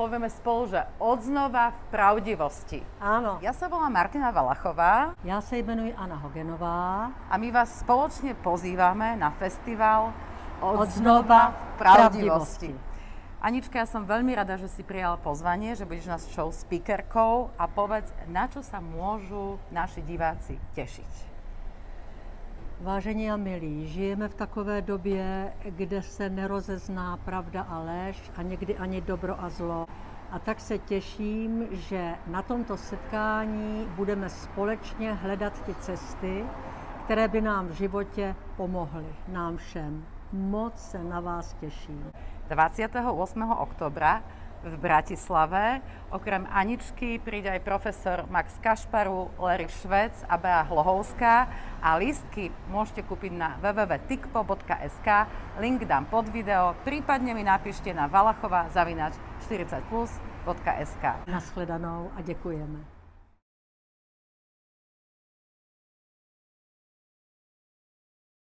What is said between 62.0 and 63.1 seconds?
a děkujeme.